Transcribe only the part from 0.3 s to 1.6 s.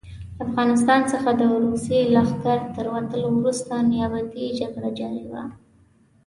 له افغانستان څخه د